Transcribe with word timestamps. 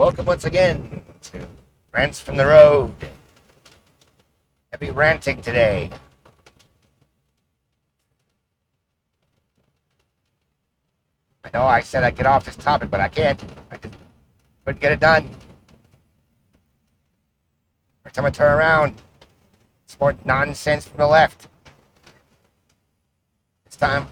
welcome 0.00 0.24
once 0.24 0.46
again 0.46 1.02
to 1.20 1.46
Rants 1.92 2.18
from 2.18 2.38
the 2.38 2.46
Road. 2.46 2.94
Heavy 4.72 4.90
ranting 4.90 5.42
today. 5.42 5.90
I 11.44 11.50
know 11.52 11.64
I 11.64 11.80
said 11.80 12.02
I'd 12.02 12.16
get 12.16 12.24
off 12.24 12.46
this 12.46 12.56
topic, 12.56 12.90
but 12.90 13.00
I 13.00 13.08
can't. 13.08 13.44
I 13.70 13.76
just 13.76 13.94
couldn't 14.64 14.80
get 14.80 14.92
it 14.92 15.00
done. 15.00 15.28
Every 18.02 18.12
time 18.14 18.24
I 18.24 18.30
turn 18.30 18.52
around, 18.52 18.94
it's 19.84 20.00
more 20.00 20.16
nonsense 20.24 20.86
from 20.86 20.96
the 20.96 21.08
left. 21.08 21.46
This 23.66 23.76
time, 23.76 24.06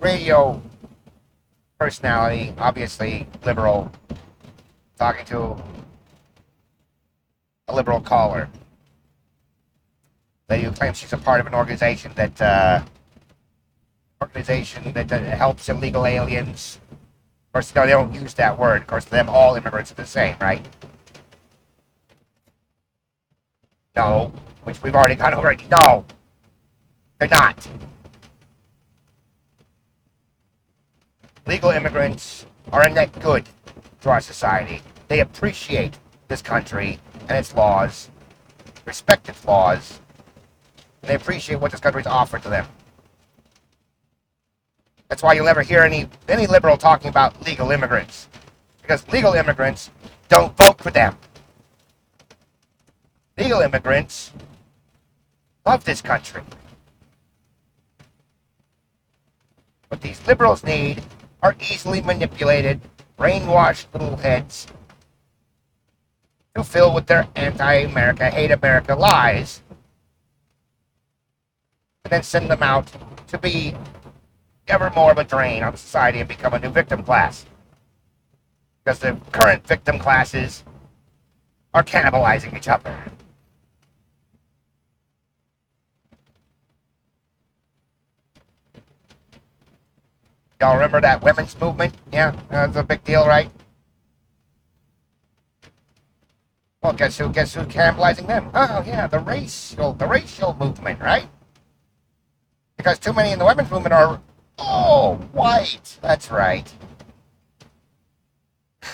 radio 0.00 0.62
personality, 1.78 2.54
obviously 2.56 3.26
liberal, 3.44 3.92
talking 5.04 5.26
to 5.26 5.62
a 7.68 7.74
liberal 7.74 8.00
caller. 8.00 8.48
that 10.46 10.60
who 10.60 10.70
claims 10.70 10.96
she's 10.96 11.12
a 11.12 11.18
part 11.18 11.40
of 11.40 11.46
an 11.46 11.52
organization 11.52 12.10
that 12.14 12.40
uh, 12.40 12.82
organization 14.22 14.94
that 14.94 15.12
uh, 15.12 15.18
helps 15.36 15.68
illegal 15.68 16.06
aliens. 16.06 16.78
Of 16.90 17.52
course, 17.52 17.74
no, 17.74 17.84
they 17.84 17.92
don't 17.92 18.14
use 18.14 18.32
that 18.34 18.58
word. 18.58 18.80
Of 18.80 18.86
course, 18.86 19.04
to 19.04 19.10
them, 19.10 19.28
all 19.28 19.56
immigrants 19.56 19.92
are 19.92 19.94
the 19.94 20.06
same, 20.06 20.36
right? 20.40 20.66
No, 23.94 24.32
which 24.62 24.82
we've 24.82 24.94
already 24.94 25.16
gone 25.16 25.34
over. 25.34 25.54
No, 25.70 26.06
they're 27.18 27.28
not. 27.28 27.68
Legal 31.46 31.72
immigrants 31.72 32.46
are 32.72 32.84
a 32.84 32.88
net 32.88 33.12
good 33.20 33.44
to 34.00 34.08
our 34.08 34.22
society. 34.22 34.80
They 35.08 35.20
appreciate 35.20 35.98
this 36.28 36.42
country 36.42 36.98
and 37.28 37.38
its 37.38 37.54
laws, 37.54 38.10
respect 38.84 39.28
its 39.28 39.44
laws, 39.44 40.00
and 41.02 41.10
they 41.10 41.14
appreciate 41.14 41.60
what 41.60 41.70
this 41.70 41.80
country's 41.80 42.06
offered 42.06 42.42
to 42.42 42.48
them. 42.48 42.66
That's 45.08 45.22
why 45.22 45.34
you'll 45.34 45.44
never 45.44 45.62
hear 45.62 45.82
any 45.82 46.08
any 46.28 46.46
liberal 46.46 46.76
talking 46.76 47.08
about 47.08 47.44
legal 47.44 47.70
immigrants, 47.70 48.28
because 48.80 49.06
legal 49.08 49.34
immigrants 49.34 49.90
don't 50.28 50.56
vote 50.56 50.80
for 50.80 50.90
them. 50.90 51.16
Legal 53.36 53.60
immigrants 53.60 54.32
love 55.66 55.84
this 55.84 56.00
country. 56.00 56.42
What 59.88 60.00
these 60.00 60.26
liberals 60.26 60.64
need 60.64 61.02
are 61.42 61.54
easily 61.60 62.00
manipulated, 62.00 62.80
brainwashed 63.18 63.86
little 63.92 64.16
heads 64.16 64.66
to 66.54 66.62
fill 66.62 66.94
with 66.94 67.06
their 67.06 67.26
anti-America, 67.34 68.30
hate 68.30 68.50
America 68.50 68.94
lies, 68.94 69.62
and 72.04 72.12
then 72.12 72.22
send 72.22 72.48
them 72.48 72.62
out 72.62 72.90
to 73.26 73.38
be 73.38 73.74
ever 74.68 74.90
more 74.94 75.10
of 75.10 75.18
a 75.18 75.24
drain 75.24 75.62
on 75.62 75.76
society 75.76 76.20
and 76.20 76.28
become 76.28 76.54
a 76.54 76.58
new 76.58 76.70
victim 76.70 77.02
class. 77.02 77.44
Because 78.84 79.00
the 79.00 79.18
current 79.32 79.66
victim 79.66 79.98
classes 79.98 80.62
are 81.72 81.82
cannibalizing 81.82 82.56
each 82.56 82.68
other. 82.68 82.96
Y'all 90.60 90.74
remember 90.74 91.00
that 91.00 91.22
women's 91.22 91.58
movement? 91.60 91.94
Yeah, 92.12 92.34
that's 92.48 92.76
a 92.76 92.82
big 92.82 93.02
deal, 93.04 93.26
right? 93.26 93.50
Well, 96.84 96.92
guess 96.92 97.16
who? 97.16 97.30
Guess 97.30 97.54
who's 97.54 97.64
cannibalizing 97.64 98.26
them? 98.26 98.50
Oh, 98.52 98.84
yeah, 98.86 99.06
the 99.06 99.18
racial, 99.18 99.94
the 99.94 100.06
racial 100.06 100.54
movement, 100.60 101.00
right? 101.00 101.26
Because 102.76 102.98
too 102.98 103.14
many 103.14 103.32
in 103.32 103.38
the 103.38 103.46
women's 103.46 103.70
movement 103.70 103.94
are, 103.94 104.20
oh, 104.58 105.14
white. 105.32 105.98
That's 106.02 106.30
right. 106.30 106.70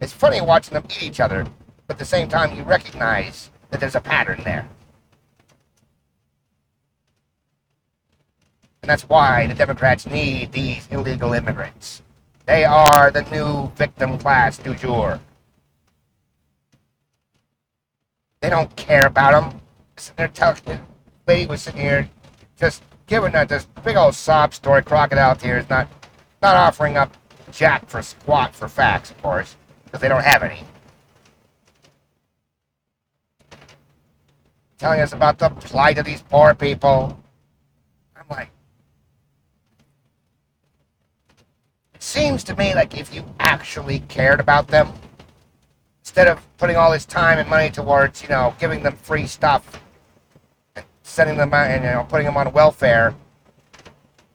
it's 0.00 0.12
funny 0.12 0.42
watching 0.42 0.74
them 0.74 0.84
eat 0.90 1.02
each 1.02 1.18
other, 1.18 1.46
but 1.86 1.94
at 1.94 1.98
the 1.98 2.04
same 2.04 2.28
time, 2.28 2.54
you 2.54 2.62
recognize 2.62 3.48
that 3.70 3.80
there's 3.80 3.94
a 3.94 4.00
pattern 4.00 4.42
there. 4.44 4.68
And 8.82 8.90
that's 8.90 9.08
why 9.08 9.46
the 9.46 9.54
Democrats 9.54 10.06
need 10.06 10.52
these 10.52 10.86
illegal 10.90 11.32
immigrants. 11.32 12.02
They 12.44 12.66
are 12.66 13.10
the 13.10 13.22
new 13.22 13.72
victim 13.76 14.18
class 14.18 14.58
du 14.58 14.74
jour. 14.74 15.20
They 18.40 18.50
don't 18.50 18.74
care 18.76 19.06
about 19.06 19.32
them. 19.32 19.60
They're 20.16 20.28
telling 20.28 20.60
the 20.64 20.80
lady 21.26 21.46
was 21.46 21.62
sitting 21.62 21.80
here 21.80 22.08
just 22.56 22.82
giving 23.06 23.34
us 23.34 23.48
this 23.48 23.66
big 23.84 23.96
old 23.96 24.14
sob 24.14 24.54
story, 24.54 24.82
crocodile 24.82 25.34
tears, 25.34 25.68
not 25.68 25.88
not 26.40 26.56
offering 26.56 26.96
up 26.96 27.16
jack 27.50 27.88
for 27.88 28.02
squat 28.02 28.54
for 28.54 28.68
facts, 28.68 29.10
of 29.10 29.20
course, 29.22 29.56
because 29.84 30.00
they 30.00 30.08
don't 30.08 30.22
have 30.22 30.42
any. 30.42 30.62
Telling 34.78 35.00
us 35.00 35.12
about 35.12 35.38
the 35.38 35.50
plight 35.50 35.98
of 35.98 36.04
these 36.04 36.22
poor 36.22 36.54
people. 36.54 37.18
I'm 38.16 38.26
like, 38.30 38.50
it 41.94 42.02
seems 42.02 42.44
to 42.44 42.54
me 42.54 42.74
like 42.74 42.96
if 42.96 43.12
you 43.12 43.24
actually 43.40 44.00
cared 44.00 44.38
about 44.38 44.68
them, 44.68 44.92
instead 46.08 46.26
of 46.26 46.40
putting 46.56 46.74
all 46.76 46.90
this 46.90 47.04
time 47.04 47.38
and 47.38 47.48
money 47.50 47.68
towards, 47.68 48.22
you 48.22 48.30
know, 48.30 48.54
giving 48.58 48.82
them 48.82 48.96
free 48.96 49.26
stuff 49.26 49.78
sending 51.02 51.36
them 51.36 51.52
out 51.52 51.70
and, 51.70 51.84
you 51.84 51.90
know, 51.90 52.06
putting 52.08 52.26
them 52.26 52.36
on 52.36 52.50
welfare, 52.52 53.14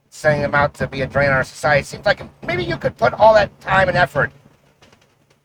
sending 0.09 0.41
them 0.41 0.53
out 0.53 0.73
to 0.73 0.87
be 0.87 1.01
a 1.01 1.07
drain 1.07 1.29
on 1.29 1.35
our 1.35 1.43
society, 1.43 1.83
seems 1.83 2.05
like 2.05 2.21
maybe 2.45 2.63
you 2.63 2.77
could 2.77 2.95
put 2.97 3.13
all 3.13 3.33
that 3.33 3.49
time 3.61 3.87
and 3.87 3.97
effort 3.97 4.31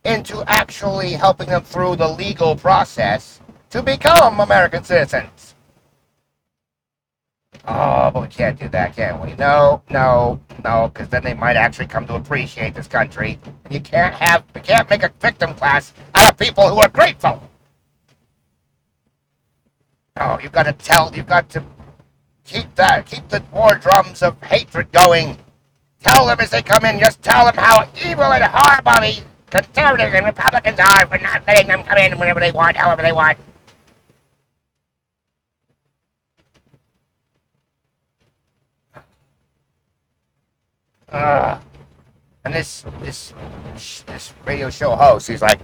into 0.04 0.42
actually 0.46 1.12
helping 1.12 1.48
them 1.48 1.62
through 1.62 1.96
the 1.96 2.08
legal 2.08 2.56
process 2.56 3.40
to 3.70 3.82
become 3.82 4.40
American 4.40 4.82
citizens. 4.82 5.54
Oh, 7.66 8.10
but 8.12 8.22
we 8.22 8.28
can't 8.28 8.58
do 8.58 8.68
that, 8.70 8.96
can 8.96 9.20
we? 9.20 9.34
No, 9.34 9.82
no, 9.90 10.40
no, 10.64 10.90
because 10.92 11.08
then 11.08 11.22
they 11.24 11.34
might 11.34 11.56
actually 11.56 11.86
come 11.86 12.06
to 12.06 12.14
appreciate 12.14 12.74
this 12.74 12.86
country. 12.86 13.38
And 13.64 13.74
you 13.74 13.80
can't 13.80 14.14
have, 14.14 14.44
you 14.54 14.62
can't 14.62 14.88
make 14.88 15.02
a 15.02 15.12
victim 15.20 15.54
class 15.54 15.92
out 16.14 16.32
of 16.32 16.38
people 16.38 16.68
who 16.68 16.78
are 16.78 16.88
grateful. 16.88 17.42
No, 20.18 20.38
you've 20.42 20.52
got 20.52 20.64
to 20.64 20.72
tell, 20.72 21.14
you've 21.14 21.26
got 21.26 21.48
to 21.50 21.62
keep 22.44 22.74
that, 22.76 23.06
keep 23.06 23.28
the 23.28 23.42
war 23.52 23.74
drums 23.74 24.22
of 24.22 24.40
hatred 24.42 24.90
going. 24.92 25.36
Tell 26.00 26.26
them 26.26 26.38
as 26.40 26.50
they 26.50 26.62
come 26.62 26.84
in, 26.84 26.98
just 27.00 27.22
tell 27.22 27.46
them 27.46 27.56
how 27.56 27.88
evil 28.04 28.24
and 28.24 28.44
horrible 28.44 28.92
the 29.00 29.22
conservatives 29.50 30.14
and 30.14 30.26
Republicans 30.26 30.78
are 30.78 31.06
for 31.06 31.18
not 31.18 31.46
letting 31.46 31.68
them 31.68 31.82
come 31.82 31.98
in 31.98 32.18
whenever 32.18 32.40
they 32.40 32.52
want, 32.52 32.76
however 32.76 33.02
they 33.02 33.12
want. 33.12 33.38
Uh, 41.10 41.58
and 42.44 42.54
this 42.54 42.84
this 43.00 43.32
this 44.06 44.34
radio 44.44 44.70
show 44.70 44.94
host, 44.94 45.28
he's 45.28 45.42
like, 45.42 45.60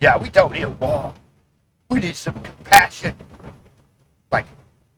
"Yeah, 0.00 0.16
we 0.16 0.28
don't 0.30 0.52
need 0.52 0.62
a 0.62 0.70
wall. 0.70 1.14
We 1.88 2.00
need 2.00 2.16
some 2.16 2.34
compassion." 2.34 3.14
Like, 4.30 4.46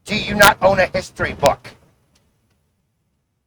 do 0.04 0.16
you 0.16 0.34
not 0.34 0.58
own 0.62 0.78
a 0.78 0.86
history 0.86 1.32
book? 1.32 1.68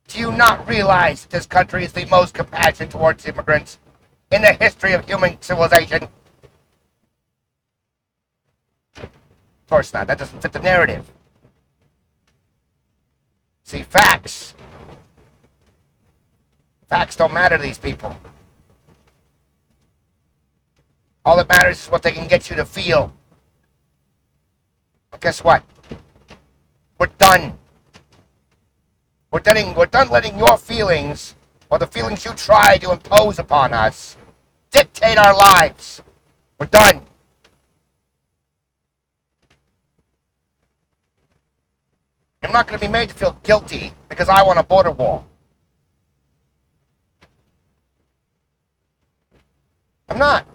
Do 0.08 0.20
you 0.20 0.32
not 0.32 0.68
realize 0.68 1.26
this 1.26 1.46
country 1.46 1.84
is 1.84 1.92
the 1.92 2.06
most 2.06 2.34
compassionate 2.34 2.92
towards 2.92 3.26
immigrants 3.26 3.80
in 4.32 4.42
the 4.42 4.54
history 4.54 4.94
of 4.94 5.06
human 5.06 5.42
civilization? 5.42 6.08
Of 8.98 9.10
course 9.70 9.94
not. 9.94 10.08
That 10.08 10.18
doesn't 10.20 10.42
fit 10.42 10.54
the 10.54 10.60
narrative. 10.60 11.12
See, 13.64 13.82
facts 13.82 14.54
Facts 16.90 17.16
don't 17.16 17.34
matter 17.34 17.58
to 17.58 17.64
these 17.64 17.78
people. 17.78 18.16
All 21.26 21.38
that 21.38 21.50
matters 21.50 21.82
is 21.84 21.92
what 21.92 22.04
they 22.04 22.12
can 22.12 22.28
get 22.28 22.50
you 22.50 22.56
to 22.56 22.66
feel. 22.66 23.14
But 25.10 25.22
guess 25.22 25.44
what? 25.44 25.64
We're 27.00 27.08
done. 27.18 27.58
We're 29.32 29.40
done, 29.40 29.76
we're 29.76 29.88
done 29.88 30.10
letting 30.10 30.38
your 30.38 30.58
feelings, 30.58 31.36
or 31.70 31.80
the 31.80 31.88
feelings 31.88 32.24
you 32.24 32.32
try 32.34 32.78
to 32.78 32.92
impose 32.92 33.40
upon 33.40 33.74
us, 33.74 34.16
dictate 34.72 35.18
our 35.18 35.36
lives. 35.36 36.02
We're 36.60 36.68
done. 36.68 37.02
I'm 42.44 42.54
not 42.54 42.68
going 42.68 42.80
to 42.80 42.86
be 42.86 42.92
made 42.92 43.10
to 43.10 43.16
feel 43.16 43.38
guilty 43.44 43.92
because 44.08 44.30
I 44.30 44.44
want 44.44 44.60
a 44.60 44.64
border 44.64 44.92
wall. 44.92 45.26
I'm 50.10 50.18
not. 50.18 50.46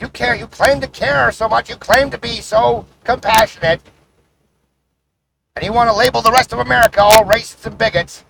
You 0.00 0.08
care, 0.08 0.34
you 0.34 0.46
claim 0.46 0.80
to 0.80 0.88
care 0.88 1.30
so 1.32 1.48
much, 1.48 1.70
you 1.70 1.76
claim 1.76 2.10
to 2.10 2.18
be 2.18 2.40
so 2.40 2.84
compassionate, 3.04 3.80
and 5.56 5.64
you 5.64 5.72
want 5.72 5.88
to 5.88 5.96
label 5.96 6.20
the 6.20 6.32
rest 6.32 6.52
of 6.52 6.58
America 6.58 7.00
all 7.00 7.24
racists 7.24 7.64
and 7.64 7.78
bigots, 7.78 8.24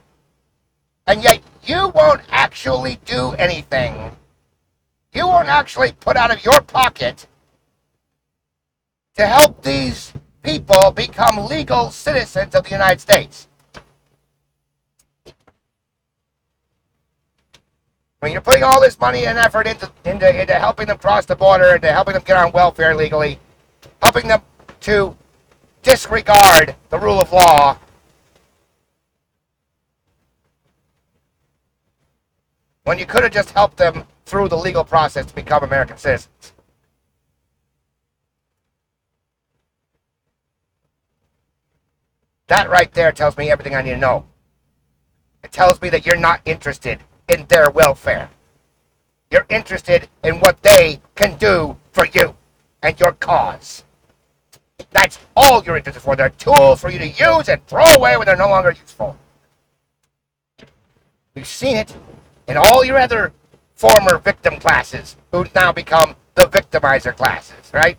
and 1.07 1.23
yet 1.23 1.41
you 1.65 1.89
won't 1.95 2.21
actually 2.29 3.01
do 3.07 3.33
anything. 3.33 4.15
You 5.13 5.27
won't 5.27 5.49
actually 5.49 5.93
put 5.93 6.17
out 6.17 6.31
of 6.31 6.45
your 6.45 6.61
pocket 6.61 7.27
to 9.17 9.27
help 9.27 9.63
these 9.63 10.13
people 10.43 10.91
become 10.91 11.47
legal 11.47 11.91
citizens 11.91 12.55
of 12.55 12.65
the 12.65 12.71
United 12.71 13.01
States. 13.01 13.49
Mean, 18.25 18.33
you're 18.33 18.41
putting 18.41 18.63
all 18.63 18.81
this 18.81 18.99
money 18.99 19.27
and 19.27 19.37
effort 19.37 19.67
into, 19.67 19.93
into, 20.07 20.41
into 20.41 20.55
helping 20.55 20.87
them 20.87 20.97
cross 20.97 21.27
the 21.27 21.37
border, 21.37 21.75
into 21.75 21.93
helping 21.93 22.15
them 22.15 22.23
get 22.25 22.39
on 22.39 22.53
welfare 22.53 22.97
legally, 22.97 23.39
helping 24.01 24.29
them 24.29 24.41
to 24.81 25.15
disregard 25.83 26.75
the 26.89 26.99
rule 26.99 27.21
of 27.21 27.31
law. 27.33 27.77
When 32.85 32.99
you 32.99 33.05
could 33.05 33.25
have 33.25 33.33
just 33.33 33.51
helped 33.51 33.77
them 33.77 34.05
through 34.25 34.49
the 34.49 34.57
legal 34.57 34.85
process 34.85 35.27
to 35.27 35.35
become 35.35 35.63
American 35.63 35.99
citizens. 35.99 36.55
That 42.47 42.71
right 42.71 42.91
there 42.95 43.13
tells 43.13 43.37
me 43.37 43.51
everything 43.51 43.75
I 43.75 43.83
need 43.83 43.91
to 43.91 43.99
know. 43.99 44.25
It 45.43 45.53
tells 45.53 45.83
me 45.83 45.91
that 45.91 46.07
you're 46.07 46.17
not 46.17 46.41
interested 46.47 47.01
in 47.29 47.47
their 47.47 47.71
welfare. 47.71 48.31
You're 49.31 49.47
interested 49.49 50.09
in 50.23 50.37
what 50.41 50.63
they 50.63 51.01
can 51.15 51.37
do 51.39 51.77
for 51.93 52.07
you 52.07 52.37
and 52.83 52.99
your 53.01 53.13
cause. 53.13 53.85
That's 54.91 55.19
all 55.37 55.65
you're 55.65 55.77
interested 55.77 56.01
for. 56.01 56.17
They're 56.17 56.31
tools 56.31 56.81
for 56.81 56.91
you 56.91 56.99
to 56.99 57.09
use 57.09 57.49
and 57.49 57.67
throw 57.67 57.85
away 57.85 58.17
when 58.17 58.27
they're 58.27 58.37
no 58.37 58.49
longer 58.49 58.71
useful. 58.71 59.17
We've 61.35 61.47
seen 61.47 61.77
it 61.77 61.97
in 62.47 62.57
all 62.57 62.85
your 62.85 62.99
other 62.99 63.33
former 63.75 64.19
victim 64.19 64.59
classes 64.61 65.17
who 65.33 65.47
now 65.55 65.73
become 65.73 66.15
the 66.35 66.47
victimizer 66.47 67.17
classes, 67.17 67.73
right? 67.73 67.99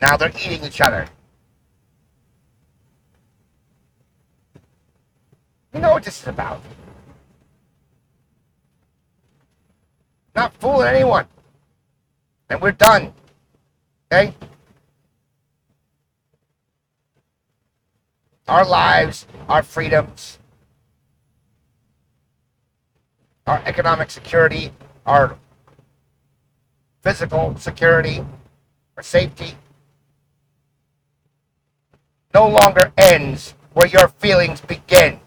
Now 0.00 0.16
they're 0.16 0.32
eating 0.44 0.64
each 0.64 0.80
other. 0.80 1.06
You 5.72 5.80
know 5.80 5.90
what 5.92 6.04
this 6.04 6.20
is 6.20 6.28
about. 6.28 6.60
Not 10.34 10.54
fooling 10.54 10.88
anyone. 10.88 11.26
And 12.48 12.60
we're 12.60 12.72
done. 12.72 13.12
Okay? 14.12 14.34
Our 18.48 18.66
lives, 18.66 19.26
our 19.48 19.62
freedoms, 19.62 20.38
our 23.46 23.62
economic 23.64 24.10
security, 24.10 24.72
our 25.06 25.36
physical 27.02 27.56
security, 27.56 28.24
our 28.96 29.02
safety 29.02 29.56
no 32.34 32.48
longer 32.48 32.92
ends 32.96 33.54
where 33.72 33.86
your 33.86 34.08
feelings 34.08 34.60
begin. 34.60 35.20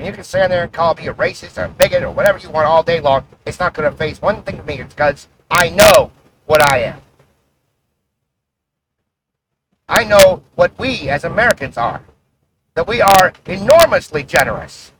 And 0.00 0.06
you 0.06 0.14
can 0.14 0.24
stand 0.24 0.50
there 0.50 0.62
and 0.62 0.72
call 0.72 0.94
me 0.94 1.08
a 1.08 1.12
racist 1.12 1.58
or 1.58 1.66
a 1.66 1.68
bigot 1.68 2.02
or 2.02 2.10
whatever 2.10 2.38
you 2.38 2.48
want 2.48 2.66
all 2.66 2.82
day 2.82 3.00
long. 3.00 3.26
It's 3.44 3.60
not 3.60 3.74
going 3.74 3.90
to 3.90 3.94
face 3.94 4.22
one 4.22 4.42
thing 4.44 4.56
to 4.56 4.62
me. 4.62 4.80
It's 4.80 4.94
because 4.94 5.28
I 5.50 5.68
know 5.68 6.10
what 6.46 6.62
I 6.62 6.78
am. 6.78 7.02
I 9.86 10.04
know 10.04 10.42
what 10.54 10.72
we 10.78 11.10
as 11.10 11.22
Americans 11.22 11.76
are. 11.76 12.00
That 12.76 12.88
we 12.88 13.02
are 13.02 13.34
enormously 13.44 14.22
generous, 14.22 14.92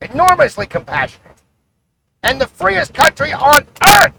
enormously 0.00 0.64
compassionate, 0.64 1.42
and 2.22 2.40
the 2.40 2.46
freest 2.46 2.94
country 2.94 3.34
on 3.34 3.66
earth. 3.86 4.14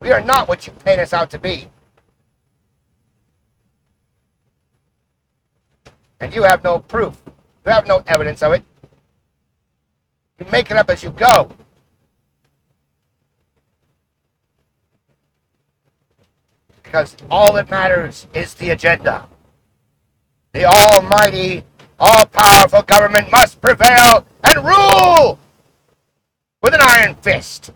We 0.00 0.12
are 0.12 0.22
not 0.22 0.48
what 0.48 0.66
you 0.66 0.72
paint 0.72 0.98
us 0.98 1.12
out 1.12 1.28
to 1.32 1.38
be. 1.38 1.68
And 6.22 6.32
you 6.32 6.44
have 6.44 6.62
no 6.62 6.78
proof. 6.78 7.20
You 7.66 7.72
have 7.72 7.86
no 7.88 8.02
evidence 8.06 8.42
of 8.44 8.52
it. 8.52 8.62
You 10.38 10.46
make 10.52 10.70
it 10.70 10.76
up 10.76 10.88
as 10.88 11.02
you 11.02 11.10
go. 11.10 11.50
Because 16.82 17.16
all 17.28 17.52
that 17.54 17.68
matters 17.70 18.28
is 18.34 18.54
the 18.54 18.70
agenda. 18.70 19.26
The 20.52 20.64
almighty, 20.64 21.64
all 21.98 22.24
powerful 22.26 22.82
government 22.82 23.32
must 23.32 23.60
prevail 23.60 24.24
and 24.44 24.64
rule 24.64 25.40
with 26.62 26.74
an 26.74 26.80
iron 26.82 27.16
fist. 27.16 27.72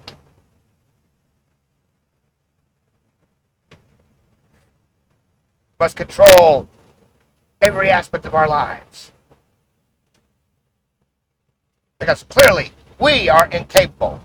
Must 5.81 5.97
control 5.97 6.69
every 7.61 7.91
aspect 7.91 8.27
of 8.27 8.35
our 8.35 8.49
lives. 8.49 9.13
Because 11.99 12.23
clearly, 12.25 12.73
we 13.01 13.29
are 13.29 13.47
incapable 13.49 14.21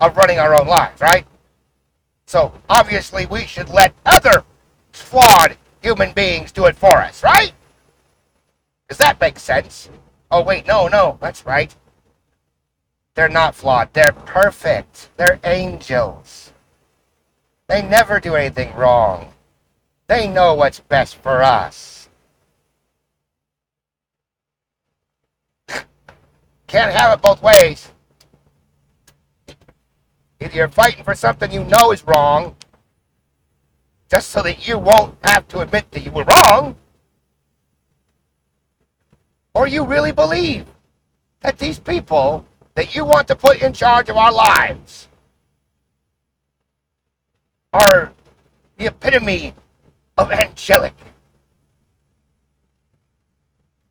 of 0.00 0.16
running 0.16 0.38
our 0.38 0.54
own 0.54 0.66
lives, 0.66 1.00
right? 1.00 1.26
So 2.26 2.52
obviously, 2.68 3.26
we 3.26 3.46
should 3.46 3.68
let 3.68 3.94
other 4.04 4.44
flawed 4.92 5.56
human 5.82 6.12
beings 6.12 6.52
do 6.52 6.66
it 6.66 6.76
for 6.76 6.98
us, 6.98 7.22
right? 7.22 7.52
Does 8.88 8.98
that 8.98 9.20
make 9.20 9.38
sense? 9.38 9.88
Oh, 10.30 10.42
wait, 10.42 10.66
no, 10.66 10.88
no, 10.88 11.18
that's 11.20 11.46
right. 11.46 11.74
They're 13.14 13.28
not 13.28 13.54
flawed. 13.54 13.92
They're 13.92 14.12
perfect. 14.12 15.10
They're 15.16 15.40
angels. 15.44 16.52
They 17.68 17.82
never 17.82 18.20
do 18.20 18.34
anything 18.34 18.74
wrong. 18.74 19.32
They 20.06 20.26
know 20.28 20.54
what's 20.54 20.80
best 20.80 21.16
for 21.16 21.42
us. 21.42 22.01
Can't 26.72 26.94
have 26.94 27.18
it 27.18 27.20
both 27.20 27.42
ways. 27.42 27.92
Either 30.40 30.56
you're 30.56 30.68
fighting 30.68 31.04
for 31.04 31.14
something 31.14 31.52
you 31.52 31.64
know 31.64 31.92
is 31.92 32.02
wrong, 32.06 32.56
just 34.08 34.30
so 34.30 34.40
that 34.40 34.66
you 34.66 34.78
won't 34.78 35.14
have 35.22 35.46
to 35.48 35.60
admit 35.60 35.90
that 35.90 36.02
you 36.02 36.10
were 36.10 36.24
wrong, 36.24 36.74
or 39.52 39.66
you 39.66 39.84
really 39.84 40.12
believe 40.12 40.64
that 41.40 41.58
these 41.58 41.78
people 41.78 42.46
that 42.74 42.94
you 42.94 43.04
want 43.04 43.28
to 43.28 43.36
put 43.36 43.60
in 43.60 43.74
charge 43.74 44.08
of 44.08 44.16
our 44.16 44.32
lives 44.32 45.08
are 47.74 48.14
the 48.78 48.86
epitome 48.86 49.52
of 50.16 50.32
angelic, 50.32 50.94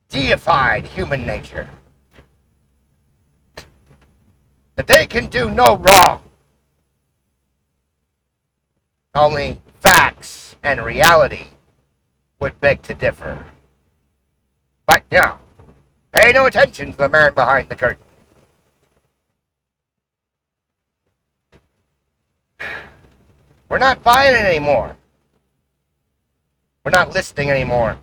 deified 0.09 0.87
human 0.87 1.27
nature 1.27 1.69
that 4.81 4.97
they 4.97 5.05
can 5.05 5.27
do 5.27 5.51
no 5.51 5.77
wrong. 5.77 6.23
Only 9.13 9.61
facts 9.79 10.55
and 10.63 10.83
reality 10.83 11.45
would 12.39 12.59
beg 12.59 12.81
to 12.83 12.95
differ. 12.95 13.45
But 14.87 15.03
no, 15.11 15.37
pay 16.11 16.31
no 16.31 16.47
attention 16.47 16.93
to 16.93 16.97
the 16.97 17.09
man 17.09 17.35
behind 17.35 17.69
the 17.69 17.75
curtain. 17.75 18.03
We're 23.69 23.77
not 23.77 24.01
buying 24.01 24.33
it 24.33 24.45
anymore. 24.45 24.97
We're 26.83 26.91
not 26.91 27.13
listening 27.13 27.51
anymore. 27.51 27.99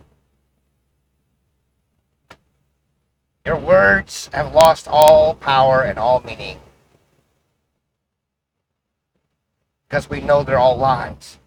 Your 3.45 3.59
words 3.59 4.31
have 4.33 4.55
lost 4.55 4.87
all 4.87 5.35
power 5.35 5.83
and 5.83 5.99
all 5.99 6.21
meaning. 6.21 6.61
because 9.89 10.11
we 10.11 10.21
know 10.21 10.43
they're 10.43 10.59
all 10.59 10.77
lies. 10.77 11.39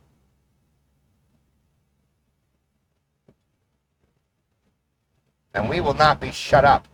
And 5.54 5.70
we 5.70 5.82
will 5.82 5.94
not 5.94 6.20
be 6.20 6.32
shut 6.32 6.66
up, 6.66 6.88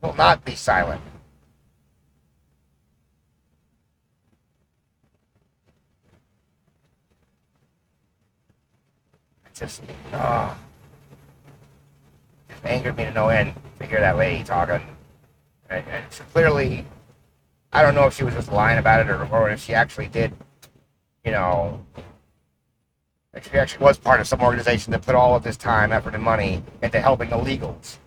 will 0.00 0.14
not 0.14 0.44
be 0.44 0.54
silent. 0.54 1.02
It 9.46 9.54
just, 9.54 9.82
oh, 10.12 10.56
it 12.48 12.52
just 12.52 12.64
angered 12.64 12.96
me 12.96 13.04
to 13.04 13.12
no 13.12 13.28
end 13.28 13.54
Figure 13.78 14.00
that 14.00 14.16
lady 14.16 14.44
talking. 14.44 14.80
And, 15.68 15.84
and 15.88 16.04
so 16.10 16.24
clearly, 16.32 16.86
I 17.74 17.82
don't 17.82 17.96
know 17.96 18.06
if 18.06 18.14
she 18.14 18.22
was 18.22 18.34
just 18.34 18.52
lying 18.52 18.78
about 18.78 19.00
it 19.00 19.10
or, 19.10 19.26
or 19.32 19.50
if 19.50 19.60
she 19.60 19.74
actually 19.74 20.06
did, 20.06 20.32
you 21.24 21.32
know, 21.32 21.84
if 23.32 23.50
she 23.50 23.58
actually 23.58 23.84
was 23.84 23.98
part 23.98 24.20
of 24.20 24.28
some 24.28 24.40
organization 24.40 24.92
that 24.92 25.02
put 25.02 25.16
all 25.16 25.34
of 25.34 25.42
this 25.42 25.56
time, 25.56 25.90
effort, 25.90 26.14
and 26.14 26.22
money 26.22 26.62
into 26.82 27.00
helping 27.00 27.30
illegals. 27.30 27.98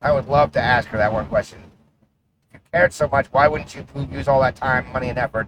I 0.00 0.12
would 0.12 0.28
love 0.28 0.50
to 0.52 0.60
ask 0.60 0.88
her 0.88 0.96
that 0.98 1.12
one 1.12 1.26
question. 1.26 1.58
If 2.48 2.54
you 2.54 2.60
cared 2.72 2.94
so 2.94 3.06
much, 3.06 3.26
why 3.26 3.48
wouldn't 3.48 3.74
you 3.74 3.86
use 4.10 4.28
all 4.28 4.40
that 4.40 4.56
time, 4.56 4.90
money, 4.92 5.10
and 5.10 5.18
effort 5.18 5.46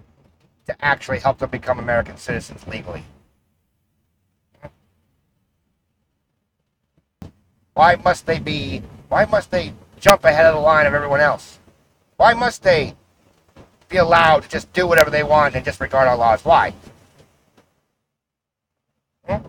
to 0.67 0.85
actually 0.85 1.21
help 1.21 1.39
them 1.39 1.49
become 1.49 1.79
American 1.79 2.19
citizens 2.19 2.67
legally? 2.67 3.03
Why 7.75 7.97
must 7.97 8.26
they 8.26 8.38
be, 8.38 8.83
why 9.09 9.25
must 9.25 9.50
they 9.50 9.75
jump 10.00 10.25
ahead 10.25 10.47
of 10.47 10.54
the 10.54 10.61
line 10.61 10.87
of 10.87 10.95
everyone 10.95 11.21
else? 11.21 11.59
Why 12.16 12.33
must 12.33 12.62
they 12.62 12.95
be 13.88 13.97
allowed 13.97 14.45
to 14.45 14.49
just 14.49 14.73
do 14.73 14.87
whatever 14.87 15.11
they 15.11 15.25
want 15.25 15.57
and 15.57 15.64
disregard 15.64 16.09
our 16.09 16.16
laws? 16.16 16.45
Why? 16.45 16.73
Hmm? 19.26 19.47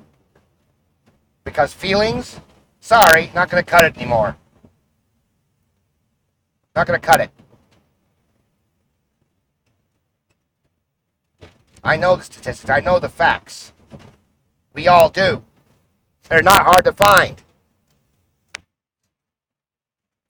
Because 1.44 1.74
feelings? 1.74 2.39
Sorry, 2.79 3.32
not 3.36 3.50
going 3.50 3.63
to 3.63 3.70
cut 3.70 3.86
it 3.86 3.96
anymore. 3.96 4.36
Not 6.75 6.88
going 6.88 7.00
to 7.00 7.05
cut 7.05 7.22
it. 7.22 7.32
I 11.84 11.98
know 11.98 12.15
the 12.15 12.24
statistics. 12.24 12.70
I 12.70 12.79
know 12.79 13.00
the 13.00 13.10
facts. 13.10 13.72
We 14.74 14.88
all 14.88 15.10
do. 15.10 15.44
They're 16.27 16.41
not 16.41 16.63
hard 16.63 16.86
to 16.86 16.91
find. 16.91 17.41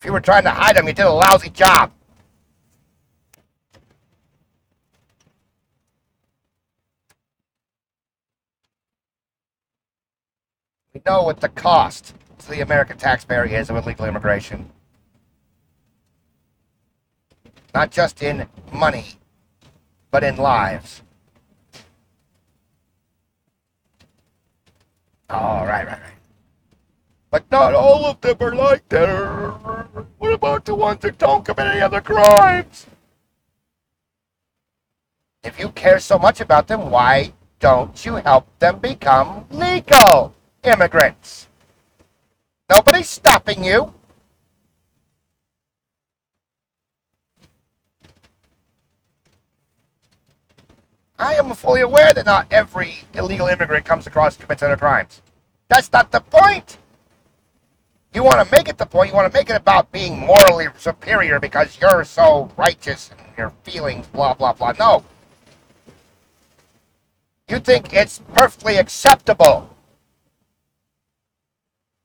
You 0.06 0.14
were 0.14 0.22
trying 0.22 0.44
to 0.44 0.52
hide 0.52 0.76
them, 0.76 0.88
you 0.88 0.94
did 0.94 1.08
a 1.08 1.12
lousy 1.12 1.50
job. 1.50 1.92
We 10.94 11.02
know 11.08 11.24
what 11.24 11.42
the 11.42 11.50
cost 11.50 12.14
to 12.38 12.50
the 12.52 12.62
American 12.62 12.98
taxpayer 12.98 13.46
is 13.46 13.72
of 13.72 13.78
illegal 13.78 14.06
immigration. 14.06 14.70
Not 17.74 17.90
just 17.90 18.22
in 18.22 18.48
money, 18.72 19.06
but 20.12 20.24
in 20.24 20.38
lives. 20.38 21.02
Oh, 25.32 25.66
right, 25.66 25.86
right, 25.86 26.00
right. 26.00 26.14
But 27.32 27.52
not 27.52 27.74
all 27.74 28.06
of 28.06 28.22
them 28.22 28.38
are 28.40 28.56
like 28.56 28.88
that. 28.90 29.85
What 29.96 30.34
about 30.34 30.66
the 30.66 30.76
ones 30.76 31.00
that 31.02 31.18
don't 31.18 31.46
commit 31.46 31.68
any 31.68 31.82
other 31.82 32.02
crimes? 32.02 32.86
If 35.42 35.58
you 35.58 35.70
care 35.70 36.00
so 36.00 36.20
much 36.20 36.42
about 36.42 36.68
them, 36.68 36.92
why 36.92 37.32
don't 37.60 38.06
you 38.06 38.16
help 38.16 38.48
them 38.60 38.80
become 38.80 39.46
legal 39.50 40.34
immigrants? 40.64 41.48
Nobody's 42.70 43.10
stopping 43.10 43.64
you. 43.64 43.94
I 51.18 51.36
am 51.36 51.54
fully 51.54 51.82
aware 51.82 52.12
that 52.12 52.26
not 52.26 52.48
every 52.52 52.98
illegal 53.14 53.48
immigrant 53.48 53.86
comes 53.86 54.08
across 54.08 54.36
commits 54.36 54.62
other 54.62 54.76
crimes. 54.76 55.22
That's 55.70 55.90
not 55.94 56.12
the 56.12 56.20
point. 56.20 56.78
You 58.16 58.24
want 58.24 58.44
to 58.44 58.56
make 58.56 58.70
it 58.70 58.78
the 58.78 58.86
point. 58.86 59.10
You 59.10 59.16
want 59.16 59.32
to 59.32 59.38
make 59.38 59.50
it 59.50 59.56
about 59.58 59.92
being 59.92 60.18
morally 60.18 60.68
superior 60.78 61.40
because 61.40 61.78
you're 61.80 62.06
so 62.06 62.50
righteous 62.56 63.12
and 63.12 63.20
your 63.38 63.52
feelings, 63.64 64.08
blah, 64.08 64.34
blah, 64.34 64.54
blah. 64.54 64.72
No. 64.80 65.04
You 67.50 67.60
think 67.60 67.94
it's 67.94 68.20
perfectly 68.34 68.78
acceptable 68.78 69.70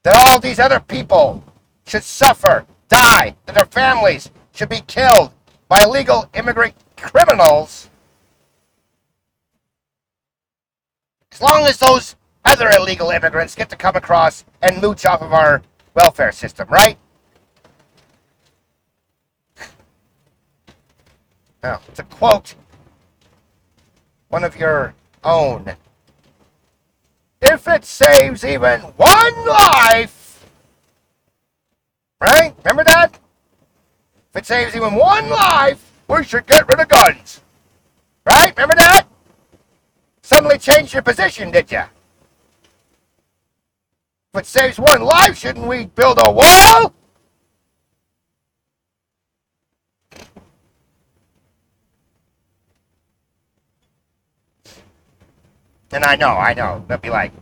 that 0.02 0.16
all 0.16 0.40
these 0.40 0.58
other 0.58 0.80
people 0.80 1.44
should 1.86 2.02
suffer, 2.02 2.66
die, 2.88 3.36
that 3.46 3.54
their 3.54 3.64
families 3.66 4.30
should 4.52 4.68
be 4.68 4.80
killed 4.88 5.32
by 5.68 5.84
illegal 5.84 6.28
immigrant 6.34 6.74
criminals 6.96 7.88
As 11.32 11.40
long 11.40 11.66
as 11.66 11.78
those 11.78 12.16
other 12.44 12.68
illegal 12.70 13.10
immigrants 13.10 13.54
get 13.54 13.70
to 13.70 13.76
come 13.76 13.96
across 13.96 14.44
and 14.60 14.80
mooch 14.82 15.06
off 15.06 15.22
of 15.22 15.32
our 15.32 15.62
welfare 15.94 16.32
system, 16.32 16.68
right? 16.68 16.96
Now, 21.62 21.80
to 21.94 22.02
quote 22.04 22.54
one 24.28 24.44
of 24.44 24.56
your 24.56 24.94
own, 25.22 25.74
if 27.42 27.68
it 27.68 27.84
saves 27.84 28.44
even 28.44 28.80
one 28.80 29.46
life, 29.46 30.46
right? 32.20 32.54
Remember 32.64 32.84
that? 32.84 33.18
If 34.30 34.36
it 34.42 34.46
saves 34.46 34.76
even 34.76 34.94
one 34.94 35.28
life, 35.28 35.90
we 36.08 36.24
should 36.24 36.46
get 36.46 36.68
rid 36.68 36.80
of 36.80 36.88
guns. 36.88 37.40
Right? 38.24 38.56
Remember 38.56 38.76
that? 38.76 39.06
suddenly 40.30 40.58
changed 40.58 40.92
your 40.92 41.02
position, 41.02 41.50
did 41.50 41.72
you? 41.72 41.82
If 44.32 44.42
it 44.42 44.46
saves 44.46 44.78
one 44.78 45.02
life, 45.02 45.36
shouldn't 45.36 45.66
we 45.66 45.86
build 45.86 46.18
a 46.24 46.30
wall? 46.30 46.94
And 55.92 56.04
I 56.04 56.14
know, 56.14 56.28
I 56.28 56.54
know. 56.54 56.84
They'll 56.86 56.98
be 56.98 57.10
like, 57.10 57.32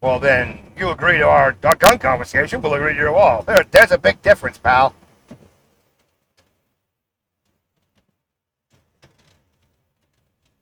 well, 0.00 0.18
then 0.18 0.58
you 0.74 0.88
agree 0.88 1.18
to 1.18 1.28
our, 1.28 1.52
gun 1.52 1.98
confiscation, 1.98 2.62
we'll 2.62 2.72
agree 2.72 2.94
to 2.94 2.98
your 2.98 3.12
wall. 3.12 3.42
There, 3.42 3.64
there's 3.70 3.92
a 3.92 3.98
big 3.98 4.22
difference, 4.22 4.56
pal. 4.56 4.94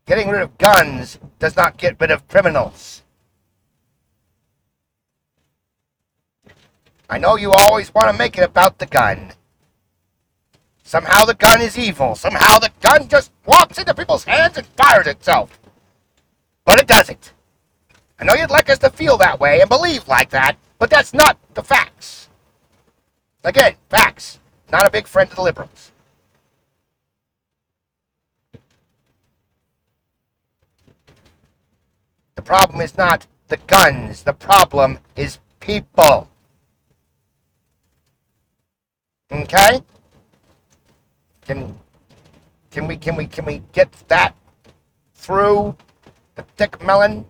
Getting 0.05 0.29
rid 0.31 0.43
of 0.43 0.59
guns 0.59 1.21
does 1.39 1.55
not 1.55 1.77
get 1.77 2.01
rid 2.01 2.11
of 2.11 2.27
criminals. 2.27 3.05
I 7.11 7.19
know 7.19 7.35
you 7.37 7.51
always 7.51 7.93
want 7.93 8.09
to 8.09 8.17
make 8.17 8.39
it 8.39 8.45
about 8.45 8.79
the 8.79 8.87
gun. 8.87 9.33
Somehow 10.85 11.25
the 11.25 11.35
gun 11.35 11.61
is 11.61 11.77
evil. 11.77 12.15
Somehow 12.15 12.61
the 12.61 12.71
gun 12.81 13.09
just 13.09 13.33
walks 13.45 13.79
into 13.79 13.93
people's 13.95 14.23
hands 14.23 14.57
and 14.57 14.67
fires 14.69 15.09
itself. 15.09 15.59
But 16.65 16.79
it 16.79 16.87
doesn't. 16.87 17.33
I 18.21 18.25
know 18.25 18.35
you'd 18.35 18.51
like 18.51 18.71
us 18.71 18.79
to 18.79 18.91
feel 18.91 19.17
that 19.19 19.41
way 19.41 19.61
and 19.61 19.69
believe 19.69 20.07
like 20.07 20.31
that, 20.31 20.57
but 20.79 20.89
that's 20.89 21.13
not 21.13 21.37
the 21.55 21.65
facts. 21.65 22.29
Again, 23.43 23.75
facts. 23.89 24.39
Not 24.71 24.87
a 24.87 24.91
big 24.91 25.09
friend 25.09 25.29
of 25.31 25.37
the 25.37 25.43
liberals. 25.43 25.91
The 32.37 32.43
problem 32.43 32.81
is 32.81 32.97
not 32.97 33.27
the 33.49 33.57
guns. 33.57 34.23
The 34.23 34.33
problem 34.33 35.01
is 35.17 35.41
people. 35.59 36.30
Okay? 39.33 39.83
Can 41.43 41.79
can 42.71 42.87
we 42.87 42.97
can 42.97 43.17
we 43.17 43.27
can 43.27 43.45
we 43.45 43.63
get 43.73 43.93
that 44.09 44.35
through 45.15 45.77
the 46.35 46.43
thick 46.57 46.85
melon? 46.85 47.25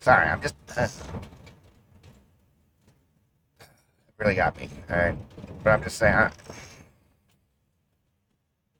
Sorry, 0.00 0.28
I'm 0.28 0.40
just 0.40 0.54
uh, 0.76 0.86
really 4.18 4.34
got 4.34 4.56
me. 4.56 4.68
All 4.90 4.96
right, 4.96 5.16
but 5.64 5.70
I'm 5.70 5.82
just 5.82 5.98
saying. 5.98 6.14
I, 6.14 6.30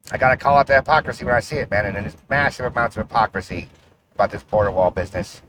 I 0.09 0.17
gotta 0.17 0.37
call 0.37 0.57
out 0.57 0.67
the 0.67 0.75
hypocrisy 0.75 1.25
when 1.25 1.35
I 1.35 1.41
see 1.41 1.57
it, 1.57 1.69
man. 1.69 1.85
And 1.85 1.95
there's 1.95 2.15
massive 2.29 2.65
amounts 2.65 2.95
of 2.95 3.07
hypocrisy 3.07 3.67
about 4.15 4.31
this 4.31 4.43
border 4.43 4.71
wall 4.71 4.89
business. 4.89 5.41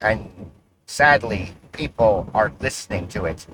And 0.00 0.50
sadly, 0.86 1.52
people 1.80 2.30
are 2.34 2.52
listening 2.60 3.08
to 3.08 3.26
it. 3.26 3.46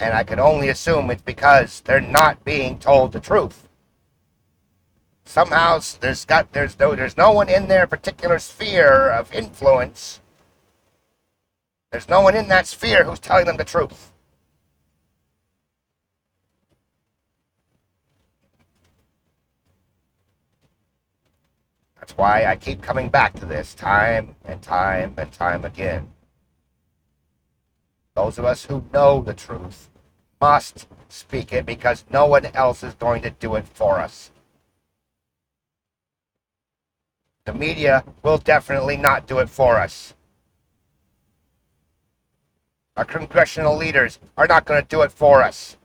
And 0.00 0.14
I 0.14 0.24
can 0.24 0.40
only 0.40 0.68
assume 0.70 1.10
it's 1.10 1.22
because 1.22 1.80
they're 1.82 2.00
not 2.00 2.44
being 2.44 2.78
told 2.78 3.12
the 3.12 3.20
truth. 3.20 3.68
Somehow 5.24 5.80
there's 6.00 6.24
got 6.24 6.52
there's 6.52 6.78
no 6.78 6.94
there's 6.96 7.16
no 7.16 7.32
one 7.32 7.48
in 7.48 7.68
their 7.68 7.86
particular 7.86 8.38
sphere 8.40 9.10
of 9.10 9.32
influence 9.34 10.20
There's 11.92 12.08
no 12.08 12.20
one 12.20 12.36
in 12.36 12.48
that 12.48 12.66
sphere 12.66 13.04
who's 13.04 13.20
telling 13.20 13.46
them 13.46 13.56
the 13.56 13.64
truth. 13.64 14.09
That's 22.10 22.18
why 22.18 22.44
I 22.44 22.56
keep 22.56 22.82
coming 22.82 23.08
back 23.08 23.38
to 23.38 23.46
this 23.46 23.72
time 23.72 24.34
and 24.44 24.60
time 24.60 25.14
and 25.16 25.30
time 25.30 25.64
again. 25.64 26.08
Those 28.16 28.36
of 28.36 28.44
us 28.44 28.64
who 28.64 28.84
know 28.92 29.22
the 29.22 29.32
truth 29.32 29.88
must 30.40 30.88
speak 31.08 31.52
it 31.52 31.64
because 31.64 32.04
no 32.10 32.26
one 32.26 32.46
else 32.46 32.82
is 32.82 32.94
going 32.94 33.22
to 33.22 33.30
do 33.30 33.54
it 33.54 33.64
for 33.68 34.00
us. 34.00 34.32
The 37.44 37.54
media 37.54 38.02
will 38.24 38.38
definitely 38.38 38.96
not 38.96 39.28
do 39.28 39.38
it 39.38 39.48
for 39.48 39.76
us. 39.76 40.14
Our 42.96 43.04
congressional 43.04 43.76
leaders 43.76 44.18
are 44.36 44.48
not 44.48 44.64
going 44.64 44.82
to 44.82 44.88
do 44.88 45.02
it 45.02 45.12
for 45.12 45.44
us. 45.44 45.76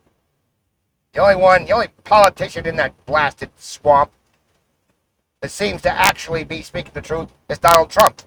The 1.14 1.22
only 1.22 1.36
one, 1.36 1.66
the 1.66 1.74
only 1.74 1.90
politician 2.04 2.66
in 2.66 2.78
that 2.78 3.06
blasted 3.06 3.52
swamp 3.58 4.12
that 5.46 5.52
seems 5.52 5.84
to 5.84 5.92
actually 5.92 6.44
be 6.44 6.64
speaking 6.64 6.92
the 6.96 7.02
truth 7.02 7.30
is 7.50 7.60
Donald 7.60 7.92
Trump. 7.92 8.24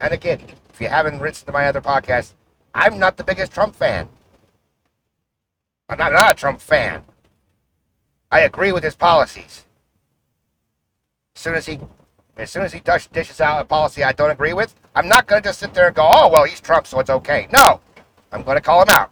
And 0.00 0.14
again, 0.14 0.40
if 0.72 0.80
you 0.80 0.88
haven't 0.88 1.20
listened 1.20 1.44
to 1.48 1.52
my 1.52 1.66
other 1.66 1.82
podcast, 1.82 2.32
I'm 2.74 2.98
not 2.98 3.18
the 3.18 3.24
biggest 3.24 3.52
Trump 3.52 3.76
fan. 3.76 4.08
I'm 5.90 5.98
not, 5.98 6.12
not 6.12 6.30
a 6.30 6.34
Trump 6.34 6.62
fan. 6.62 7.02
I 8.30 8.40
agree 8.40 8.72
with 8.72 8.82
his 8.82 8.94
policies. 8.94 9.66
As 11.36 11.42
soon 11.42 11.56
as 11.56 11.66
he, 11.66 11.78
as 12.38 12.50
soon 12.50 12.62
as 12.62 12.72
he 12.72 12.80
dishes 13.12 13.38
out 13.38 13.60
a 13.60 13.66
policy 13.66 14.02
I 14.02 14.12
don't 14.12 14.30
agree 14.30 14.54
with, 14.54 14.74
I'm 14.94 15.08
not 15.08 15.26
going 15.26 15.42
to 15.42 15.48
just 15.50 15.60
sit 15.60 15.74
there 15.74 15.88
and 15.88 15.94
go, 15.94 16.08
"Oh 16.10 16.30
well, 16.30 16.44
he's 16.44 16.60
Trump, 16.60 16.86
so 16.86 17.00
it's 17.00 17.10
okay." 17.10 17.48
No, 17.52 17.82
I'm 18.32 18.44
going 18.44 18.56
to 18.56 18.62
call 18.62 18.80
him 18.80 18.88
out, 18.88 19.10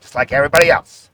just 0.00 0.14
like 0.14 0.32
everybody 0.32 0.70
else. 0.70 1.09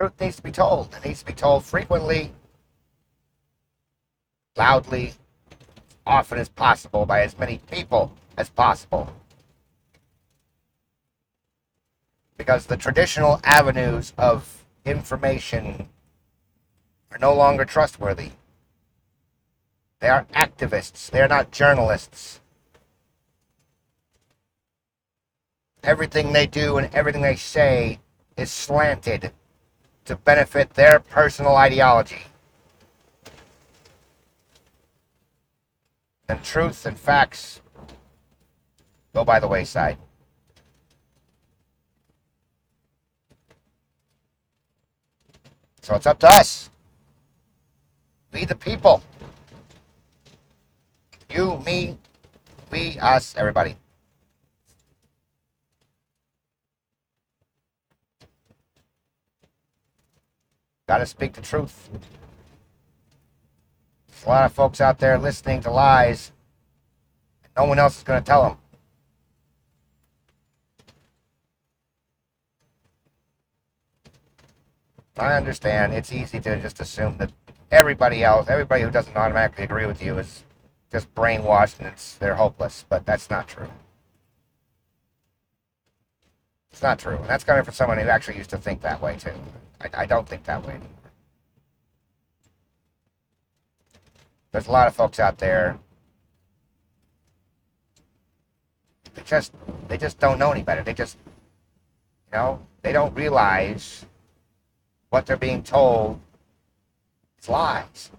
Truth 0.00 0.20
needs 0.20 0.36
to 0.36 0.42
be 0.42 0.52
told. 0.52 0.94
It 0.94 1.04
needs 1.04 1.20
to 1.20 1.26
be 1.26 1.32
told 1.32 1.64
frequently, 1.64 2.30
loudly, 4.56 5.14
often 6.06 6.38
as 6.38 6.48
possible 6.48 7.04
by 7.04 7.22
as 7.22 7.36
many 7.36 7.58
people 7.68 8.12
as 8.36 8.48
possible. 8.48 9.12
Because 12.36 12.66
the 12.66 12.76
traditional 12.76 13.40
avenues 13.42 14.12
of 14.16 14.64
information 14.84 15.88
are 17.10 17.18
no 17.18 17.34
longer 17.34 17.64
trustworthy. 17.64 18.30
They 19.98 20.08
are 20.08 20.26
activists, 20.32 21.10
they 21.10 21.20
are 21.20 21.28
not 21.28 21.50
journalists. 21.50 22.40
Everything 25.82 26.32
they 26.32 26.46
do 26.46 26.78
and 26.78 26.94
everything 26.94 27.22
they 27.22 27.34
say 27.34 27.98
is 28.36 28.52
slanted 28.52 29.32
to 30.08 30.16
benefit 30.16 30.70
their 30.70 31.00
personal 31.00 31.54
ideology. 31.54 32.22
And 36.30 36.42
truth 36.42 36.86
and 36.86 36.98
facts 36.98 37.60
go 39.14 39.22
by 39.22 39.38
the 39.38 39.46
wayside. 39.46 39.98
So 45.82 45.94
it's 45.94 46.06
up 46.06 46.18
to 46.20 46.28
us. 46.28 46.70
We 48.32 48.46
the 48.46 48.54
people. 48.54 49.02
You, 51.30 51.58
me, 51.66 51.98
we, 52.70 52.98
us, 52.98 53.34
everybody. 53.36 53.76
Got 60.88 60.98
to 60.98 61.06
speak 61.06 61.34
the 61.34 61.42
truth. 61.42 61.90
There's 64.08 64.24
a 64.24 64.28
lot 64.28 64.46
of 64.46 64.52
folks 64.54 64.80
out 64.80 64.98
there 64.98 65.18
listening 65.18 65.60
to 65.60 65.70
lies. 65.70 66.32
No 67.54 67.66
one 67.66 67.78
else 67.78 67.98
is 67.98 68.02
going 68.02 68.22
to 68.22 68.26
tell 68.26 68.42
them. 68.42 68.56
I 75.18 75.34
understand. 75.34 75.92
It's 75.92 76.10
easy 76.10 76.40
to 76.40 76.58
just 76.58 76.80
assume 76.80 77.18
that 77.18 77.32
everybody 77.70 78.24
else, 78.24 78.48
everybody 78.48 78.82
who 78.82 78.90
doesn't 78.90 79.14
automatically 79.14 79.64
agree 79.64 79.84
with 79.84 80.02
you, 80.02 80.16
is 80.16 80.44
just 80.90 81.14
brainwashed 81.14 81.80
and 81.80 81.88
it's 81.88 82.14
they're 82.14 82.36
hopeless. 82.36 82.86
But 82.88 83.04
that's 83.04 83.28
not 83.28 83.46
true. 83.46 83.68
It's 86.72 86.82
not 86.82 86.98
true. 86.98 87.16
And 87.16 87.26
that's 87.26 87.44
coming 87.44 87.64
from 87.64 87.74
someone 87.74 87.98
who 87.98 88.08
actually 88.08 88.38
used 88.38 88.50
to 88.50 88.58
think 88.58 88.80
that 88.80 89.02
way 89.02 89.16
too. 89.16 89.32
I, 89.80 90.02
I 90.02 90.06
don't 90.06 90.28
think 90.28 90.44
that 90.44 90.66
way. 90.66 90.80
There's 94.50 94.66
a 94.66 94.72
lot 94.72 94.88
of 94.88 94.94
folks 94.94 95.20
out 95.20 95.38
there. 95.38 95.78
They 99.14 99.22
just 99.22 99.52
they 99.88 99.98
just 99.98 100.18
don't 100.18 100.38
know 100.38 100.52
any 100.52 100.62
better. 100.62 100.82
They 100.82 100.94
just 100.94 101.18
you 102.32 102.38
know, 102.38 102.60
they 102.82 102.92
don't 102.92 103.14
realize 103.14 104.04
what 105.10 105.26
they're 105.26 105.36
being 105.36 105.62
told 105.62 106.20
is 107.40 107.48
lies. 107.48 108.10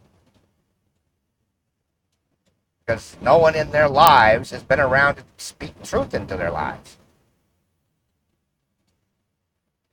Because 2.85 3.17
no 3.21 3.37
one 3.37 3.55
in 3.55 3.71
their 3.71 3.87
lives 3.87 4.49
has 4.51 4.63
been 4.63 4.79
around 4.79 5.15
to 5.15 5.23
speak 5.37 5.81
truth 5.83 6.13
into 6.13 6.35
their 6.35 6.51
lives. 6.51 6.98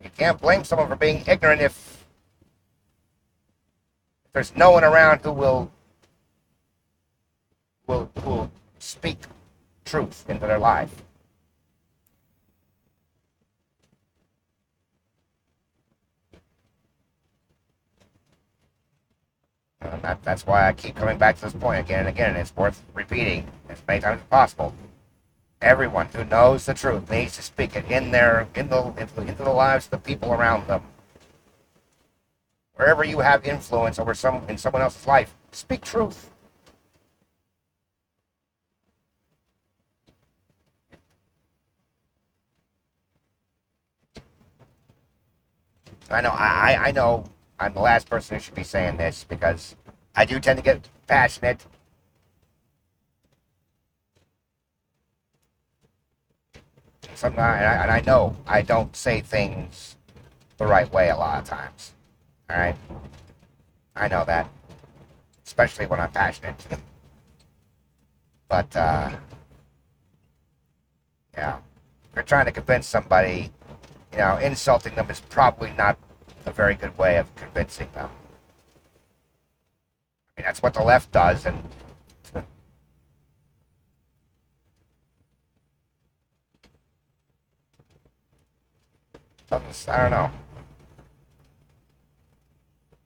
You 0.07 0.13
can't 0.17 0.41
blame 0.41 0.63
someone 0.63 0.87
for 0.87 0.95
being 0.95 1.25
ignorant 1.27 1.61
if, 1.61 2.07
there's 4.33 4.55
no 4.55 4.71
one 4.71 4.85
around 4.85 5.23
who 5.23 5.33
will 5.33 5.73
will 7.89 8.09
will 8.25 8.53
speak 8.79 9.19
truth 9.85 10.25
into 10.29 10.47
their 10.47 10.61
life. 10.61 11.03
Uh, 19.83 19.97
that, 20.03 20.23
that's 20.23 20.47
why 20.47 20.69
I 20.69 20.73
keep 20.73 20.95
coming 20.95 21.19
back 21.19 21.35
to 21.37 21.43
this 21.43 21.53
point 21.53 21.81
again 21.81 22.01
and 22.01 22.09
again. 22.09 22.37
It's 22.37 22.55
worth 22.55 22.81
repeating 22.95 23.49
as 23.69 23.83
many 23.89 24.01
times 24.03 24.21
as 24.21 24.27
possible 24.29 24.73
everyone 25.67 26.07
who 26.15 26.25
knows 26.25 26.65
the 26.65 26.75
truth 26.75 27.11
needs 27.11 27.37
to 27.37 27.43
speak 27.43 27.75
it 27.75 27.91
in 27.91 28.13
their 28.13 28.47
in 28.55 28.69
the 28.69 28.83
into, 28.97 29.35
the 29.35 29.51
lives 29.51 29.87
of 29.87 29.91
the 29.91 29.99
people 29.99 30.33
around 30.33 30.67
them. 30.69 30.83
Wherever 32.77 33.05
you 33.05 33.19
have 33.19 33.45
influence 33.45 33.99
over 33.99 34.15
some 34.15 34.45
in 34.49 34.59
someone 34.59 34.83
else's 34.83 35.07
life, 35.07 35.35
speak 35.51 35.83
truth. 35.83 36.31
I 46.09 46.21
know 46.21 46.31
I, 46.31 46.77
I 46.89 46.91
know 46.93 47.25
I'm 47.59 47.75
the 47.75 47.81
last 47.81 48.09
person 48.09 48.37
who 48.37 48.41
should 48.41 48.55
be 48.55 48.63
saying 48.63 48.99
this 48.99 49.25
because 49.25 49.75
I 50.15 50.25
do 50.25 50.39
tend 50.39 50.59
to 50.59 50.63
get 50.63 50.89
passionate 51.09 51.67
sometimes, 57.17 57.63
and 57.63 57.91
I, 57.91 58.01
know 58.01 58.37
I 58.47 58.63
don't 58.63 58.95
say 58.95 59.21
things 59.21 59.97
the 60.59 60.67
right 60.67 60.91
way 60.93 61.11
a 61.11 61.17
lot 61.17 61.43
of 61.43 61.49
times. 61.49 61.93
All 62.49 62.57
right, 62.57 62.77
I 63.95 64.09
know 64.09 64.25
that, 64.25 64.49
especially 65.45 65.87
when 65.87 66.01
I'm 66.01 66.13
passionate. 66.13 66.65
but 68.49 68.75
uh, 68.77 69.11
yeah, 71.37 71.59
you're 72.15 72.25
trying 72.25 72.47
to 72.47 72.53
convince 72.53 72.87
somebody, 72.87 73.51
you 74.13 74.19
know, 74.19 74.37
insulting 74.37 74.95
them 74.95 75.11
is 75.11 75.21
probably 75.21 75.73
not 75.73 75.99
a 76.45 76.53
very 76.53 76.75
good 76.75 76.97
way 76.97 77.17
of 77.17 77.35
convincing 77.35 77.89
them. 77.95 78.11
I 80.37 80.41
mean, 80.41 80.47
that's 80.47 80.63
what 80.63 80.75
the 80.75 80.83
left 80.83 81.13
does, 81.13 81.47
and 81.47 81.63
I 89.51 89.59
don't 89.59 90.11
know. 90.11 90.31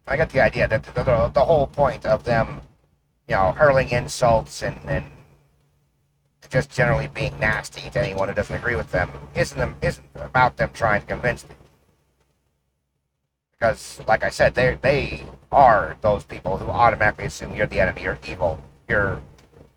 I 0.07 0.16
got 0.16 0.31
the 0.31 0.40
idea 0.40 0.66
that 0.66 0.83
the, 0.83 0.92
the, 1.05 1.29
the 1.29 1.44
whole 1.44 1.66
point 1.66 2.05
of 2.05 2.24
them, 2.24 2.62
you 3.29 3.37
know, 3.37 3.53
hurling 3.53 3.90
insults 3.90 4.62
and, 4.62 4.76
and 4.87 5.05
just 6.48 6.70
generally 6.70 7.09
being 7.09 7.38
nasty 7.38 7.88
to 7.90 8.00
anyone 8.00 8.29
who 8.29 8.35
doesn't 8.35 8.57
agree 8.57 8.74
with 8.74 8.90
them 8.90 9.09
isn't 9.37 9.57
them 9.57 9.76
isn't 9.83 10.05
about 10.16 10.57
them 10.57 10.70
trying 10.74 11.00
to 11.00 11.07
convince 11.07 11.42
them. 11.42 11.57
Because, 13.53 14.00
like 14.09 14.24
I 14.24 14.31
said, 14.31 14.55
they 14.55 14.76
they 14.83 15.24
are 15.53 15.96
those 16.00 16.24
people 16.24 16.57
who 16.59 16.66
automatically 16.66 17.26
assume 17.26 17.55
you're 17.55 17.68
the 17.68 17.79
enemy, 17.79 18.03
you're 18.03 18.18
evil, 18.26 18.61
you're 18.88 19.20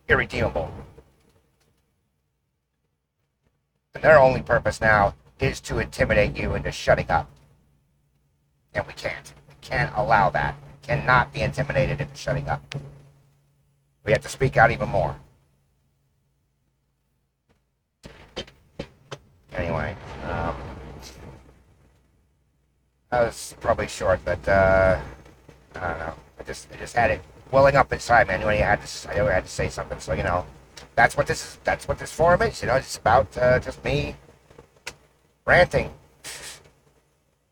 irredeemable. 0.08 0.74
And 3.94 4.04
their 4.04 4.18
only 4.18 4.42
purpose 4.42 4.82
now 4.82 5.14
is 5.44 5.60
to 5.62 5.80
intimidate 5.80 6.38
you 6.38 6.56
into 6.56 6.72
shutting 6.72 7.10
up. 7.10 7.30
And 8.74 8.86
we 8.88 8.94
can't. 8.94 9.34
We 9.50 9.56
can't 9.62 9.92
allow 9.96 10.30
that. 10.32 10.56
We 10.82 10.88
cannot 10.88 11.34
be 11.34 11.42
intimidated 11.42 12.02
into 12.02 12.16
shutting 12.16 12.48
up. 12.48 12.76
We 14.06 14.12
have 14.12 14.22
to 14.22 14.30
speak 14.30 14.58
out 14.58 14.72
even 14.72 14.90
more. 14.90 15.16
Anyway, 19.56 19.96
um, 20.26 20.56
that 23.12 23.22
was 23.22 23.56
probably 23.62 23.88
short, 23.88 24.20
but 24.26 24.46
uh, 24.48 25.00
I 25.76 25.80
don't 25.80 26.00
know. 26.00 26.14
I 26.40 26.44
just 26.44 26.68
I 26.74 26.78
just 26.78 26.96
had 26.96 27.12
it 27.12 27.22
welling 27.52 27.76
up 27.76 27.94
inside, 27.94 28.28
me. 28.28 28.38
Knew 28.40 28.48
I 28.48 28.56
had 28.56 28.82
to 28.84 29.10
I 29.12 29.32
had 29.32 29.46
to 29.46 29.52
say 29.52 29.70
something. 29.70 30.00
So 30.00 30.14
you 30.14 30.24
know, 30.24 30.46
that's 30.96 31.16
what 31.16 31.28
this 31.28 31.60
that's 31.64 31.88
what 31.88 32.00
this 32.00 32.12
forum 32.12 32.42
is. 32.42 32.62
You 32.62 32.70
know, 32.70 32.76
it's 32.76 32.98
about 32.98 33.38
uh, 33.38 33.60
just 33.60 33.84
me 33.84 34.16
ranting. 35.46 35.92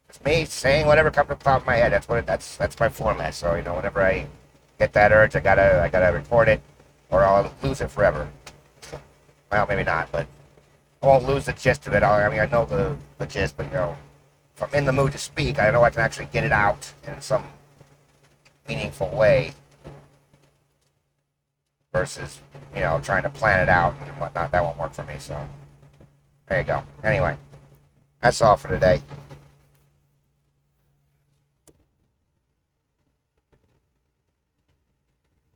It's 0.09 0.23
me 0.23 0.45
saying 0.45 0.85
whatever 0.87 1.11
comes 1.11 1.29
to 1.29 1.35
the 1.35 1.43
top 1.43 1.61
of 1.61 1.67
my 1.67 1.75
head. 1.75 1.91
That's 1.91 2.07
what 2.07 2.19
it, 2.19 2.25
that's 2.25 2.57
that's 2.57 2.79
my 2.79 2.89
format. 2.89 3.33
So 3.33 3.55
you 3.55 3.63
know, 3.63 3.75
whenever 3.75 4.01
I 4.01 4.27
get 4.79 4.93
that 4.93 5.11
urge, 5.11 5.35
I 5.35 5.39
gotta 5.39 5.81
I 5.81 5.89
gotta 5.89 6.13
record 6.13 6.47
it, 6.47 6.61
or 7.09 7.23
I'll 7.23 7.51
lose 7.61 7.81
it 7.81 7.91
forever. 7.91 8.29
Well, 9.51 9.65
maybe 9.67 9.83
not, 9.83 10.11
but 10.11 10.27
I 11.03 11.07
won't 11.07 11.25
lose 11.25 11.45
the 11.45 11.53
gist 11.53 11.87
of 11.87 11.93
it. 11.93 12.03
I 12.03 12.29
mean, 12.29 12.39
I 12.39 12.45
know 12.45 12.65
the 12.65 12.95
the 13.17 13.25
gist, 13.25 13.57
but 13.57 13.67
you 13.67 13.73
know, 13.73 13.95
if 14.55 14.63
I'm 14.63 14.73
in 14.73 14.85
the 14.85 14.93
mood 14.93 15.11
to 15.13 15.17
speak, 15.17 15.59
I 15.59 15.71
know 15.71 15.83
I 15.83 15.89
can 15.89 16.01
actually 16.01 16.27
get 16.27 16.43
it 16.43 16.51
out 16.51 16.93
in 17.05 17.19
some 17.21 17.43
meaningful 18.67 19.09
way 19.09 19.53
versus 21.91 22.39
you 22.73 22.81
know 22.81 22.99
trying 23.03 23.23
to 23.23 23.29
plan 23.29 23.59
it 23.59 23.69
out 23.69 23.95
and 24.01 24.11
whatnot. 24.19 24.51
That 24.51 24.63
won't 24.63 24.77
work 24.77 24.93
for 24.93 25.03
me. 25.03 25.15
So 25.19 25.37
there 26.47 26.59
you 26.59 26.65
go. 26.65 26.83
Anyway, 27.03 27.35
that's 28.21 28.41
all 28.41 28.55
for 28.55 28.67
today. 28.69 29.01